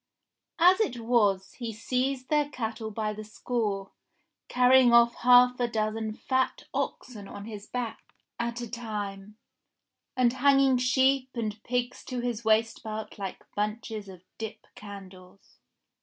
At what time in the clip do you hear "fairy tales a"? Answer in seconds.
8.73-8.89